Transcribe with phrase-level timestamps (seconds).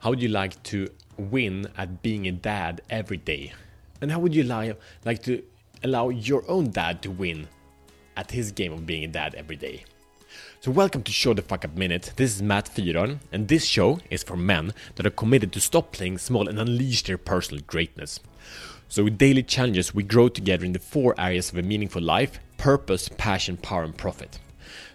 [0.00, 3.52] how would you like to win at being a dad every day?
[4.00, 4.72] And how would you li-
[5.04, 5.42] like to
[5.84, 7.48] allow your own dad to win
[8.16, 9.84] at his game of being a dad every day?
[10.60, 12.14] So, welcome to Show the Fuck Up Minute.
[12.16, 15.92] This is Matt Fyron, and this show is for men that are committed to stop
[15.92, 18.20] playing small and unleash their personal greatness.
[18.88, 22.40] So, with daily challenges, we grow together in the four areas of a meaningful life
[22.56, 24.38] purpose, passion, power, and profit.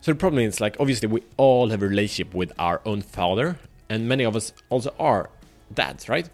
[0.00, 3.58] So, the problem is like, obviously, we all have a relationship with our own father,
[3.94, 5.30] and many of us also are
[5.72, 6.28] dads, right?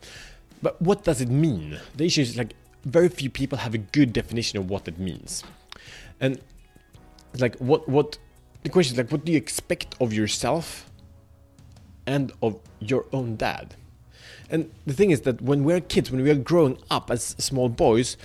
[0.63, 1.79] But what does it mean?
[1.97, 5.45] The issue is like, very few people have a good definition of what it means.
[6.21, 6.41] And
[7.39, 8.19] like, what, what,
[8.63, 10.91] the question is like, what do you expect of yourself
[12.07, 13.75] and of your own dad?
[14.51, 17.69] And the thing is that when we're kids, when we are growing up as small
[17.69, 18.17] boys,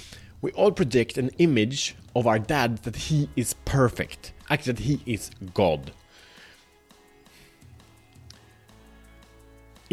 [0.41, 5.02] we all project an image of our dad that he is perfect, actually, that he
[5.05, 5.91] is God.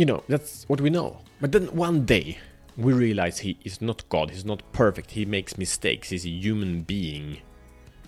[0.02, 1.18] You know, that's what we know.
[1.40, 2.38] But then one day,
[2.76, 6.82] we realize he is not God, he's not perfect, he makes mistakes, he's a human
[6.82, 7.38] being,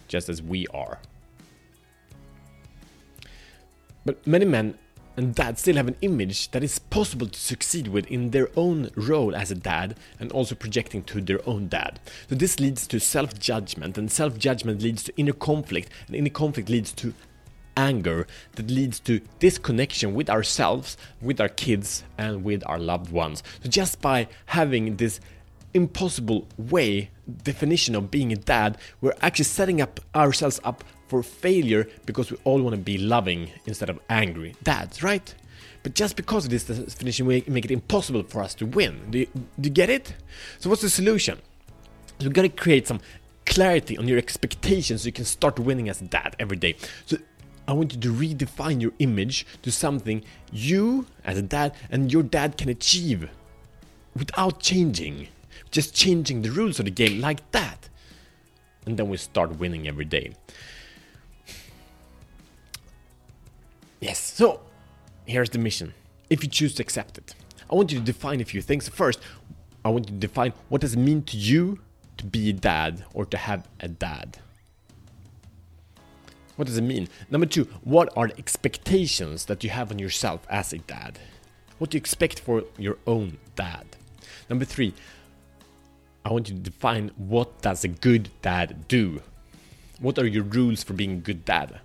[0.08, 0.98] just as we are.
[4.04, 4.76] But many men
[5.16, 8.90] and dads still have an image that is possible to succeed with in their own
[8.96, 12.00] role as a dad and also projecting to their own dad.
[12.28, 16.90] So this leads to self-judgment and self-judgment leads to inner conflict and inner conflict leads
[16.94, 17.14] to
[17.76, 23.42] anger that leads to disconnection with ourselves, with our kids and with our loved ones.
[23.62, 25.20] So just by having this
[25.72, 27.10] impossible way
[27.42, 32.38] definition of being a dad, we're actually setting up ourselves up for failure because we
[32.44, 35.34] all want to be loving instead of angry dads, right?
[35.82, 39.10] But just because of this definition, we make it impossible for us to win.
[39.10, 40.14] Do you, do you get it?
[40.58, 41.38] So what's the solution?
[42.18, 43.00] You gotta create some
[43.44, 46.76] clarity on your expectations so you can start winning as a dad every day.
[47.04, 47.18] So
[47.66, 52.22] I want you to redefine your image to something you as a dad and your
[52.22, 53.28] dad can achieve
[54.14, 55.28] without changing.
[55.70, 57.88] Just changing the rules of the game like that.
[58.86, 60.34] And then we start winning every day.
[64.00, 64.60] Yes, so
[65.24, 65.94] here's the mission.
[66.28, 67.34] If you choose to accept it,
[67.70, 68.88] I want you to define a few things.
[68.88, 69.20] First,
[69.84, 71.80] I want you to define what does it mean to you
[72.18, 74.38] to be a dad or to have a dad.
[76.56, 77.08] What does it mean?
[77.30, 81.18] Number two, what are the expectations that you have on yourself as a dad?
[81.78, 83.84] What do you expect for your own dad?
[84.48, 84.94] Number three,
[86.24, 89.22] I want you to define what does a good dad do?
[89.98, 91.80] What are your rules for being a good dad?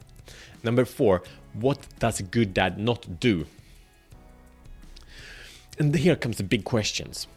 [0.64, 3.48] Number four, what does a good dad not do?
[5.78, 7.28] And here comes the big questions.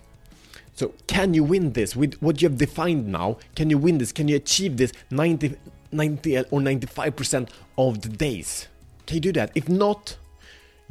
[0.74, 3.38] So, can you win this with what you have defined now?
[3.54, 4.10] Can you win this?
[4.10, 5.56] Can you achieve this 90,
[5.92, 7.48] 90 or 95%
[7.78, 8.68] of the days?
[9.06, 9.50] Can you do that?
[9.54, 10.16] If not,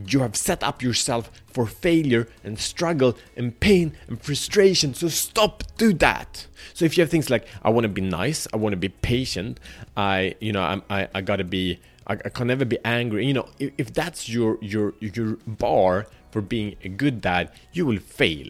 [0.07, 4.93] you have set up yourself for failure and struggle and pain and frustration.
[4.93, 6.47] So stop do that.
[6.73, 8.89] So if you have things like I want to be nice, I want to be
[8.89, 9.59] patient,
[9.95, 13.25] I you know I'm, I I gotta be I, I can never be angry.
[13.25, 17.85] You know if, if that's your your your bar for being a good dad, you
[17.85, 18.47] will fail.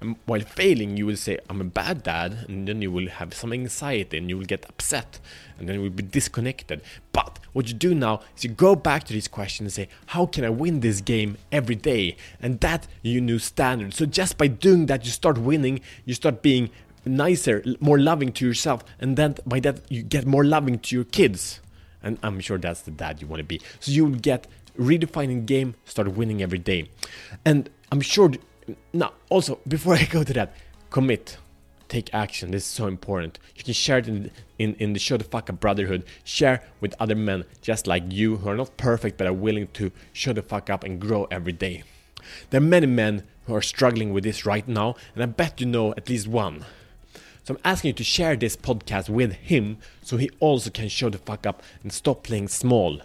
[0.00, 3.34] And while failing, you will say, I'm a bad dad, and then you will have
[3.34, 5.20] some anxiety and you will get upset
[5.58, 6.82] and then you will be disconnected.
[7.12, 10.26] But what you do now is you go back to these questions and say, How
[10.26, 12.16] can I win this game every day?
[12.40, 13.94] And that you new standard.
[13.94, 16.70] So just by doing that, you start winning, you start being
[17.06, 21.04] nicer, more loving to yourself, and then by that, you get more loving to your
[21.04, 21.60] kids.
[22.02, 23.60] And I'm sure that's the dad you want to be.
[23.80, 24.46] So you will get
[24.78, 26.90] redefining game, start winning every day.
[27.44, 28.32] And I'm sure
[28.92, 30.54] now, also, before I go to that,
[30.90, 31.38] commit.
[31.88, 32.50] Take action.
[32.50, 33.38] This is so important.
[33.54, 36.04] You can share it in, in, in the Show the Fuck Up Brotherhood.
[36.24, 39.92] Share with other men just like you who are not perfect but are willing to
[40.12, 41.84] show the fuck up and grow every day.
[42.50, 45.66] There are many men who are struggling with this right now, and I bet you
[45.66, 46.64] know at least one.
[47.44, 51.10] So I'm asking you to share this podcast with him so he also can show
[51.10, 53.00] the fuck up and stop playing small.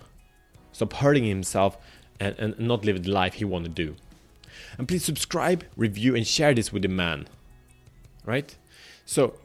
[0.72, 1.78] Stop hurting himself
[2.20, 3.96] and, and not live the life he want to do.
[4.78, 7.28] And please subscribe, review, and share this with a man.
[8.26, 8.56] Right?
[9.06, 9.35] So,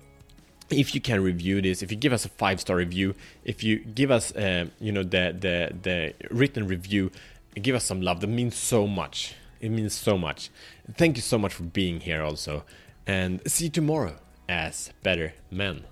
[0.71, 3.15] if you can review this, if you give us a five star review,
[3.45, 7.11] if you give us, uh, you know, the the the written review,
[7.55, 8.21] give us some love.
[8.21, 9.35] That means so much.
[9.61, 10.51] It means so much.
[10.93, 12.65] Thank you so much for being here, also,
[13.07, 14.17] and see you tomorrow
[14.49, 15.85] as better men.